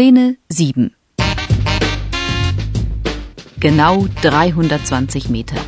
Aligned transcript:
Szene 0.00 0.38
7 0.48 0.94
Genau 3.58 4.06
320 4.22 5.28
Meter. 5.28 5.58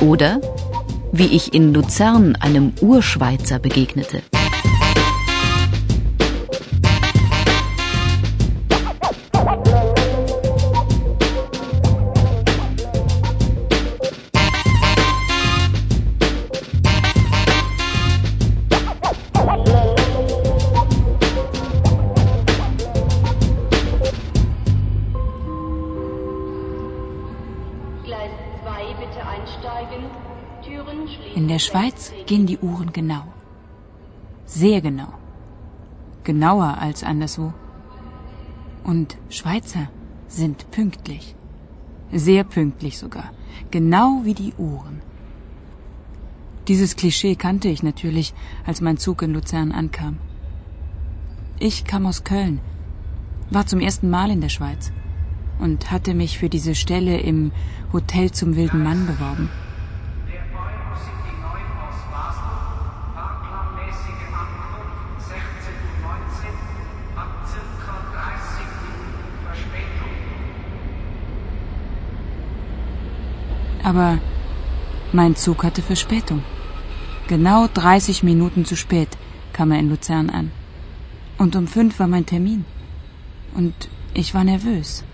Oder 0.00 0.40
wie 1.12 1.26
ich 1.26 1.54
in 1.54 1.72
Luzern 1.72 2.34
einem 2.34 2.72
Urschweizer 2.80 3.60
begegnete. 3.60 4.20
Schweiz 31.64 32.12
gehen 32.26 32.46
die 32.46 32.58
Uhren 32.58 32.92
genau. 32.92 33.24
Sehr 34.46 34.80
genau. 34.80 35.12
Genauer 36.22 36.78
als 36.78 37.02
anderswo. 37.02 37.52
Und 38.82 39.16
Schweizer 39.30 39.88
sind 40.28 40.70
pünktlich. 40.70 41.34
Sehr 42.12 42.44
pünktlich 42.44 42.98
sogar. 42.98 43.32
Genau 43.70 44.20
wie 44.24 44.34
die 44.34 44.54
Uhren. 44.54 45.00
Dieses 46.68 46.96
Klischee 46.96 47.34
kannte 47.34 47.68
ich 47.68 47.82
natürlich, 47.82 48.34
als 48.64 48.80
mein 48.80 48.96
Zug 48.96 49.22
in 49.22 49.32
Luzern 49.32 49.72
ankam. 49.72 50.18
Ich 51.58 51.84
kam 51.84 52.06
aus 52.06 52.24
Köln, 52.24 52.60
war 53.50 53.66
zum 53.66 53.80
ersten 53.80 54.10
Mal 54.10 54.30
in 54.30 54.40
der 54.40 54.48
Schweiz 54.48 54.92
und 55.58 55.90
hatte 55.90 56.14
mich 56.14 56.38
für 56.38 56.48
diese 56.48 56.74
Stelle 56.74 57.18
im 57.20 57.52
Hotel 57.92 58.30
zum 58.30 58.56
wilden 58.56 58.82
Mann 58.82 59.06
beworben. 59.06 59.50
Aber 73.84 74.18
mein 75.12 75.36
Zug 75.36 75.62
hatte 75.62 75.82
Verspätung. 75.82 76.42
Genau 77.28 77.68
30 77.72 78.22
Minuten 78.24 78.64
zu 78.64 78.76
spät 78.76 79.10
kam 79.52 79.70
er 79.70 79.78
in 79.78 79.90
Luzern 79.90 80.30
an. 80.30 80.50
Und 81.38 81.54
um 81.54 81.66
fünf 81.68 81.98
war 82.00 82.08
mein 82.08 82.26
Termin. 82.26 82.64
Und 83.54 83.74
ich 84.14 84.34
war 84.34 84.42
nervös. 84.42 85.04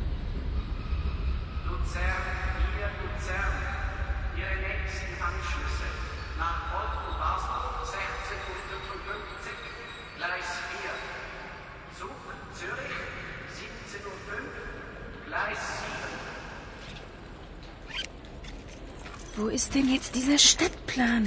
Ist 19.50 19.74
denn 19.74 19.92
jetzt 19.92 20.14
dieser 20.14 20.38
Stadtplan? 20.38 21.24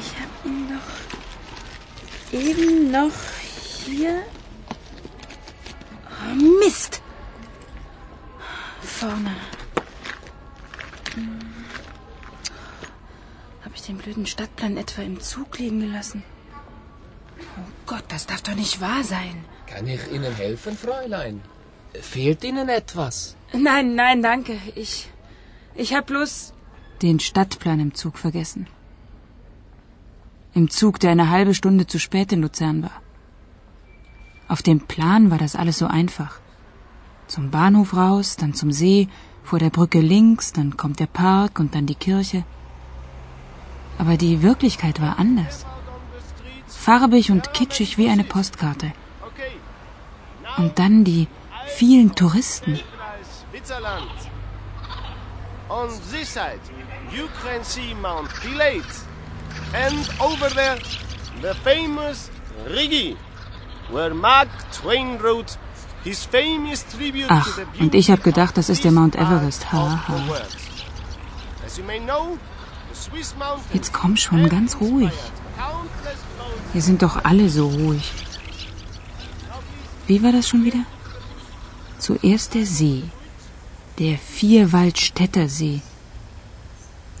Ich 0.00 0.10
habe 0.20 0.48
ihn 0.48 0.68
doch 0.68 2.38
eben 2.38 2.90
noch 2.90 3.12
hier. 3.84 4.22
Oh, 6.06 6.34
Mist! 6.64 7.02
Vorne. 8.80 9.34
Hm. 11.14 11.38
Habe 13.64 13.74
ich 13.74 13.82
den 13.82 13.98
blöden 13.98 14.26
Stadtplan 14.26 14.76
etwa 14.76 15.02
im 15.02 15.20
Zug 15.20 15.58
liegen 15.58 15.80
gelassen? 15.80 16.22
Oh 17.58 17.68
Gott, 17.86 18.04
das 18.08 18.26
darf 18.26 18.42
doch 18.42 18.54
nicht 18.54 18.80
wahr 18.80 19.04
sein. 19.04 19.44
Kann 19.66 19.86
ich 19.86 20.00
Ihnen 20.12 20.34
helfen, 20.34 20.76
Fräulein? 20.76 21.42
Fehlt 22.00 22.44
Ihnen 22.44 22.68
etwas? 22.68 23.36
Nein, 23.52 23.94
nein, 23.94 24.22
danke. 24.22 24.58
Ich. 24.74 25.08
Ich 25.76 25.92
habe 25.92 26.06
bloß. 26.06 26.52
Den 27.02 27.18
Stadtplan 27.18 27.80
im 27.80 27.94
Zug 27.94 28.18
vergessen. 28.18 28.68
Im 30.54 30.70
Zug, 30.70 31.00
der 31.00 31.10
eine 31.10 31.30
halbe 31.30 31.54
Stunde 31.54 31.86
zu 31.86 31.98
spät 31.98 32.30
in 32.32 32.42
Luzern 32.42 32.82
war. 32.84 33.02
Auf 34.46 34.62
dem 34.62 34.80
Plan 34.80 35.30
war 35.30 35.38
das 35.38 35.56
alles 35.56 35.78
so 35.78 35.86
einfach. 35.86 36.38
Zum 37.26 37.50
Bahnhof 37.50 37.96
raus, 37.96 38.36
dann 38.36 38.54
zum 38.54 38.70
See, 38.70 39.08
vor 39.42 39.58
der 39.58 39.70
Brücke 39.70 40.00
links, 40.00 40.52
dann 40.52 40.76
kommt 40.76 41.00
der 41.00 41.06
Park 41.06 41.58
und 41.58 41.74
dann 41.74 41.86
die 41.86 41.96
Kirche. 41.96 42.44
Aber 43.98 44.16
die 44.16 44.42
Wirklichkeit 44.42 45.00
war 45.00 45.18
anders. 45.18 45.66
Farbig 46.68 47.32
und 47.32 47.52
kitschig 47.52 47.98
wie 47.98 48.08
eine 48.08 48.24
Postkarte. 48.24 48.92
Und 50.56 50.78
dann 50.78 51.02
die 51.02 51.26
vielen 51.66 52.14
Touristen. 52.14 52.78
Switzerland. 53.50 54.33
On 55.74 55.88
this 56.12 56.28
side, 56.28 56.60
you 57.12 57.26
can 57.42 57.64
see 57.64 57.94
Mount 57.94 58.28
Pilat. 58.28 58.86
And 59.74 60.08
over 60.20 60.48
there, 60.50 60.78
the 61.42 61.52
famous 61.64 62.30
Rigi, 62.68 63.16
where 63.90 64.14
Mark 64.14 64.48
Twain 64.70 65.18
wrote 65.18 65.56
his 66.04 66.24
famous 66.26 66.84
tribute 66.84 67.26
Ach, 67.28 67.44
to 67.44 67.50
the 67.50 67.82
und 67.82 67.92
ich 67.96 68.08
hab 68.08 68.22
beauty 68.22 68.30
gedacht, 68.30 68.56
das 68.56 68.68
ist 68.68 68.84
der 68.84 68.92
Mount 68.92 69.16
Everest. 69.16 69.72
Ha, 69.72 70.06
ha. 70.06 70.16
Jetzt 73.72 73.92
komm 73.92 74.16
schon, 74.16 74.48
ganz 74.48 74.76
ruhig. 74.80 75.12
Wir 76.72 76.82
sind 76.82 77.02
doch 77.02 77.24
alle 77.24 77.48
so 77.48 77.66
ruhig. 77.66 78.12
Wie 80.06 80.22
war 80.22 80.30
das 80.30 80.48
schon 80.48 80.64
wieder? 80.64 80.84
Zuerst 81.98 82.54
der 82.54 82.64
See. 82.64 83.02
Der 83.98 84.18
Vierwaldstätter 84.18 85.48
See. 85.48 85.80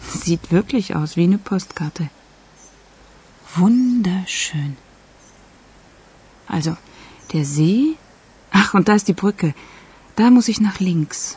Sieht 0.02 0.50
wirklich 0.50 0.96
aus 0.96 1.16
wie 1.16 1.22
eine 1.22 1.38
Postkarte. 1.38 2.10
Wunderschön. 3.54 4.76
Also, 6.48 6.76
der 7.32 7.44
See. 7.44 7.94
Ach, 8.50 8.74
und 8.74 8.88
da 8.88 8.94
ist 8.94 9.06
die 9.06 9.12
Brücke. 9.12 9.54
Da 10.16 10.30
muss 10.30 10.48
ich 10.48 10.60
nach 10.60 10.80
links. 10.80 11.36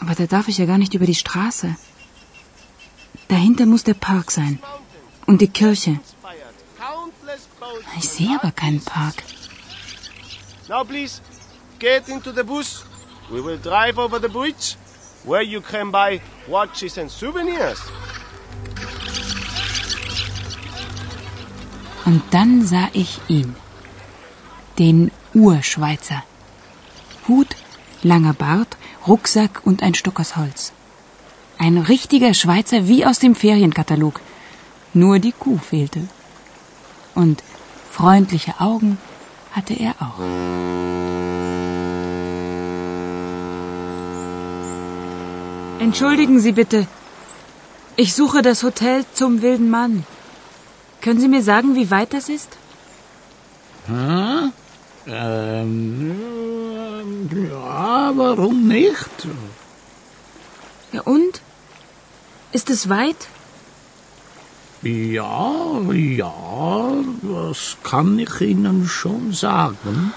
Aber 0.00 0.14
da 0.14 0.26
darf 0.26 0.48
ich 0.48 0.56
ja 0.58 0.64
gar 0.64 0.78
nicht 0.78 0.94
über 0.94 1.06
die 1.06 1.14
Straße. 1.14 1.76
Dahinter 3.28 3.66
muss 3.66 3.84
der 3.84 3.94
Park 3.94 4.30
sein. 4.30 4.58
Und 5.26 5.42
die 5.42 5.48
Kirche. 5.48 6.00
Ich 7.98 8.08
sehe 8.08 8.38
aber 8.40 8.52
keinen 8.52 8.80
Park. 8.80 9.22
Now 10.68 10.82
please, 10.84 11.20
get 11.78 12.08
into 12.08 12.32
the 12.32 12.42
bus. 12.42 12.87
We 13.30 13.42
will 13.42 13.58
drive 13.58 13.98
over 13.98 14.18
the 14.18 14.28
bridge, 14.28 14.76
where 15.24 15.42
you 15.42 15.60
can 15.60 15.90
buy 15.90 16.20
watches 16.48 16.96
and 16.98 17.10
souvenirs. 17.10 17.78
Und 22.06 22.22
dann 22.30 22.64
sah 22.64 22.88
ich 22.94 23.20
ihn. 23.28 23.54
Den 24.78 25.10
Urschweizer. 25.34 26.22
Hut, 27.28 27.54
langer 28.02 28.32
Bart, 28.32 28.78
Rucksack 29.06 29.60
und 29.64 29.82
ein 29.82 29.94
Stück 29.94 30.18
aus 30.20 30.36
Holz. 30.36 30.72
Ein 31.58 31.76
richtiger 31.76 32.32
Schweizer 32.32 32.88
wie 32.88 33.04
aus 33.04 33.18
dem 33.18 33.34
Ferienkatalog. 33.34 34.20
Nur 34.94 35.18
die 35.18 35.32
Kuh 35.32 35.58
fehlte. 35.58 36.08
Und 37.14 37.42
freundliche 37.90 38.58
Augen 38.58 38.96
hatte 39.52 39.74
er 39.74 39.94
auch. 40.00 40.97
Entschuldigen 45.78 46.40
Sie 46.40 46.52
bitte. 46.52 46.86
Ich 47.96 48.14
suche 48.14 48.42
das 48.42 48.62
Hotel 48.62 49.04
zum 49.14 49.42
wilden 49.42 49.70
Mann. 49.70 50.04
Können 51.00 51.20
Sie 51.20 51.28
mir 51.28 51.42
sagen, 51.42 51.74
wie 51.76 51.90
weit 51.90 52.12
das 52.12 52.28
ist? 52.28 52.50
Hm? 53.86 54.52
Ähm, 55.06 56.20
ja, 57.50 58.12
warum 58.14 58.68
nicht? 58.68 59.26
Ja, 60.92 61.02
und? 61.02 61.40
Ist 62.52 62.70
es 62.70 62.88
weit? 62.88 63.28
Ja, 64.82 65.80
ja, 65.92 66.92
das 67.22 67.76
kann 67.82 68.18
ich 68.18 68.40
Ihnen 68.40 68.86
schon 68.86 69.32
sagen. 69.32 70.12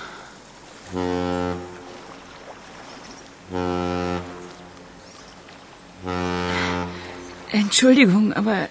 Entschuldigung, 7.51 8.33
aber 8.33 8.69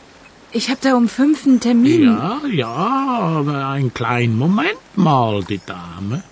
Ich 0.52 0.68
habe 0.68 0.80
da 0.82 0.96
um 0.96 1.08
fünf 1.08 1.46
einen 1.46 1.60
Termin. 1.60 2.04
Ja, 2.04 2.40
ja, 2.50 2.66
aber 2.66 3.68
einen 3.68 3.94
kleinen 3.94 4.36
Moment 4.36 4.96
mal, 4.96 5.44
die 5.44 5.60
Dame. 5.64 6.24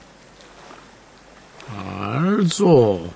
Also, 2.00 3.10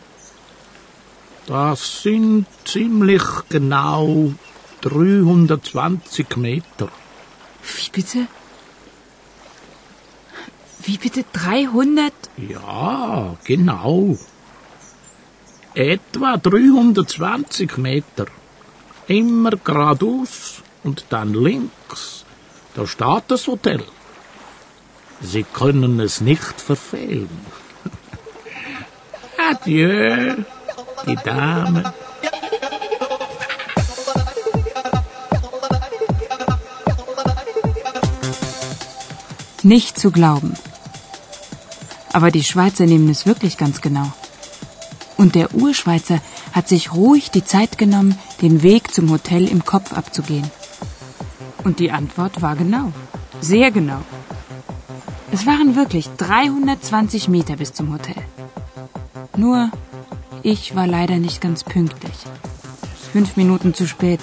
das 1.47 2.03
sind 2.03 2.47
ziemlich 2.65 3.23
genau 3.49 4.33
320 4.83 6.37
Meter. 6.37 6.89
Wie 7.63 7.91
bitte? 7.91 8.27
Wie 10.85 10.99
bitte 10.99 11.25
300? 11.33 12.13
Ja, 12.37 13.37
genau. 13.45 14.17
Etwa 15.75 16.37
320 16.37 17.77
Meter. 17.79 18.27
Immer 19.07 19.53
geradeaus 19.53 20.63
und 20.85 21.07
dann 21.11 21.35
links. 21.35 22.25
Da 22.75 22.87
steht 22.87 23.25
das 23.29 23.47
Hotel. 23.47 23.83
Sie 25.21 25.45
können 25.45 26.01
es 26.01 26.21
nicht 26.21 26.61
verfehlen. 26.61 27.29
Adieu, 29.51 30.37
die 31.07 31.17
Dame. 31.17 31.93
Nicht 39.63 39.99
zu 39.99 40.11
glauben. 40.11 40.55
Aber 42.13 42.31
die 42.31 42.43
Schweizer 42.43 42.85
nehmen 42.87 43.09
es 43.09 43.27
wirklich 43.27 43.57
ganz 43.59 43.81
genau. 43.81 44.13
Und 45.17 45.37
der 45.37 45.55
Urschweizer 45.55 46.21
hat 46.53 46.69
sich 46.69 46.93
ruhig 46.93 47.31
die 47.31 47.45
Zeit 47.45 47.79
genommen, 47.79 48.19
den 48.43 48.63
Weg 48.63 48.93
zum 48.93 49.11
Hotel 49.11 49.49
im 49.49 49.65
Kopf 49.65 49.93
abzugehen. 49.93 50.51
Und 51.65 51.79
die 51.79 51.93
Antwort 51.93 52.43
war 52.43 52.57
genau. 52.57 52.93
Sehr 53.41 53.71
genau. 53.71 54.03
Es 55.31 55.47
waren 55.47 55.77
wirklich 55.77 56.11
320 56.19 57.29
Meter 57.29 57.57
bis 57.57 57.73
zum 57.73 57.93
Hotel. 57.93 58.23
Nur, 59.37 59.71
ich 60.43 60.75
war 60.75 60.87
leider 60.87 61.19
nicht 61.19 61.41
ganz 61.41 61.63
pünktlich. 61.65 62.17
Fünf 63.13 63.37
Minuten 63.37 63.75
zu 63.75 63.87
spät. 63.87 64.21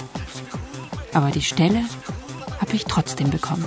Aber 1.14 1.32
die 1.32 1.42
Stelle 1.42 1.84
habe 2.60 2.76
ich 2.76 2.86
trotzdem 2.86 3.30
bekommen. 3.30 3.66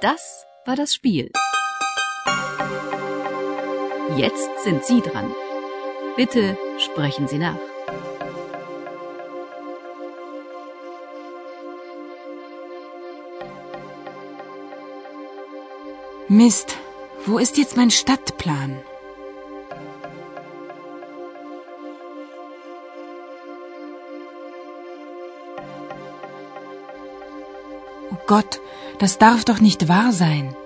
Das 0.00 0.44
war 0.66 0.76
das 0.76 0.92
Spiel. 0.94 1.30
Jetzt 4.16 4.62
sind 4.62 4.84
Sie 4.84 5.00
dran. 5.00 5.34
Bitte 6.16 6.56
sprechen 6.78 7.26
Sie 7.26 7.38
nach. 7.38 7.58
Mist, 16.28 16.76
wo 17.26 17.38
ist 17.38 17.58
jetzt 17.58 17.76
mein 17.76 17.90
Stadtplan? 17.90 18.78
Oh 28.12 28.16
Gott, 28.26 28.60
das 28.98 29.18
darf 29.18 29.44
doch 29.44 29.60
nicht 29.60 29.88
wahr 29.88 30.12
sein. 30.12 30.56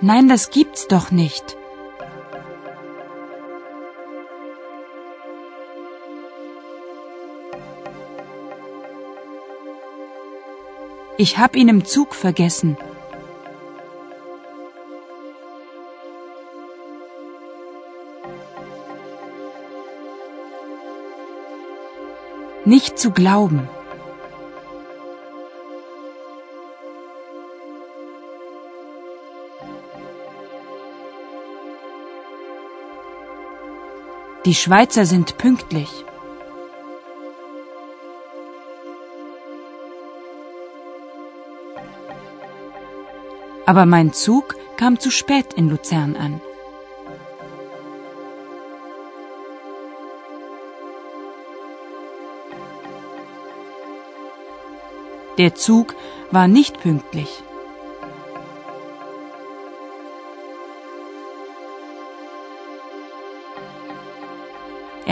Nein, 0.00 0.28
das 0.28 0.50
gibt's 0.50 0.86
doch 0.86 1.10
nicht. 1.10 1.56
Ich 11.16 11.36
hab 11.38 11.56
ihn 11.56 11.68
im 11.68 11.84
Zug 11.84 12.14
vergessen. 12.14 12.76
Nicht 22.64 22.98
zu 22.98 23.10
glauben. 23.10 23.68
Die 34.44 34.54
Schweizer 34.54 35.04
sind 35.04 35.36
pünktlich. 35.36 36.04
Aber 43.66 43.84
mein 43.84 44.12
Zug 44.12 44.54
kam 44.76 44.98
zu 44.98 45.10
spät 45.10 45.52
in 45.54 45.68
Luzern 45.68 46.16
an. 46.16 46.40
Der 55.36 55.54
Zug 55.54 55.94
war 56.30 56.48
nicht 56.48 56.80
pünktlich. 56.80 57.42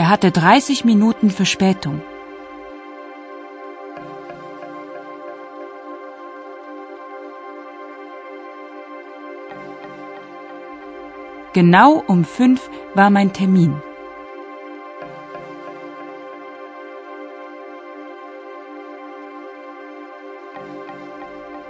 Er 0.07 0.11
hatte 0.11 0.31
30 0.31 0.85
Minuten 0.85 1.29
Verspätung. 1.29 2.01
Genau 11.51 12.01
um 12.07 12.23
fünf 12.23 12.69
war 12.93 13.09
mein 13.09 13.33
Termin. 13.33 13.81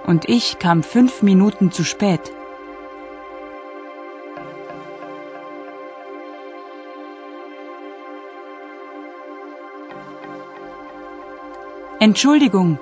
Und 0.06 0.30
ich 0.30 0.60
kam 0.60 0.84
fünf 0.84 1.24
Minuten 1.24 1.72
zu 1.72 1.84
spät. 1.84 2.32
Entschuldigung, 12.00 12.78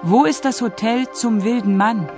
wo 0.00 0.24
ist 0.24 0.46
das 0.46 0.62
Hotel 0.62 1.06
zum 1.12 1.44
wilden 1.44 1.76
Mann? 1.76 2.08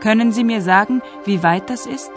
Können 0.00 0.32
Sie 0.32 0.44
mir 0.44 0.60
sagen, 0.60 1.00
wie 1.24 1.42
weit 1.42 1.70
das 1.70 1.86
ist? 1.86 2.10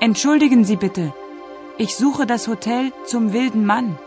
Entschuldigen 0.00 0.64
Sie 0.64 0.76
bitte, 0.76 1.12
ich 1.78 1.94
suche 1.94 2.26
das 2.26 2.48
Hotel 2.48 2.92
zum 3.04 3.32
wilden 3.32 3.66
Mann. 3.66 3.98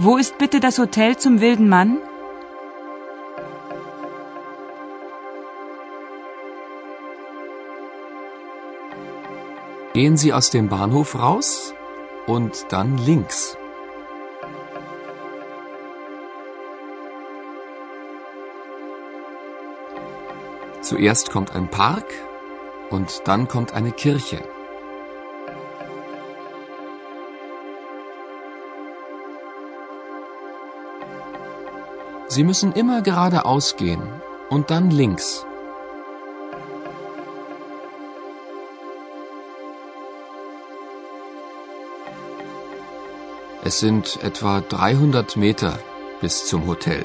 Wo 0.00 0.16
ist 0.16 0.38
bitte 0.38 0.60
das 0.60 0.78
Hotel 0.78 1.16
zum 1.16 1.40
wilden 1.40 1.68
Mann? 1.68 1.98
Gehen 9.94 10.16
Sie 10.16 10.32
aus 10.32 10.50
dem 10.50 10.68
Bahnhof 10.68 11.18
raus 11.18 11.74
und 12.28 12.66
dann 12.70 12.96
links. 12.96 13.58
Zuerst 20.80 21.32
kommt 21.32 21.56
ein 21.56 21.68
Park 21.68 22.06
und 22.90 23.22
dann 23.24 23.48
kommt 23.48 23.74
eine 23.74 23.90
Kirche. 23.90 24.44
Sie 32.38 32.44
müssen 32.44 32.70
immer 32.70 33.02
geradeaus 33.02 33.74
gehen 33.74 34.00
und 34.48 34.70
dann 34.70 34.92
links. 34.92 35.44
Es 43.64 43.80
sind 43.80 44.22
etwa 44.22 44.60
300 44.60 45.36
Meter 45.36 45.80
bis 46.20 46.46
zum 46.46 46.68
Hotel. 46.68 47.04